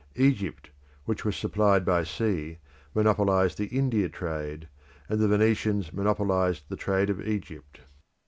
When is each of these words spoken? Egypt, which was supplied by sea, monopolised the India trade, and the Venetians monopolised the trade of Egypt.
Egypt, 0.15 0.71
which 1.05 1.23
was 1.23 1.35
supplied 1.35 1.85
by 1.85 2.03
sea, 2.03 2.57
monopolised 2.95 3.59
the 3.59 3.67
India 3.67 4.09
trade, 4.09 4.67
and 5.07 5.19
the 5.19 5.27
Venetians 5.27 5.93
monopolised 5.93 6.63
the 6.69 6.75
trade 6.75 7.11
of 7.11 7.21
Egypt. 7.21 7.81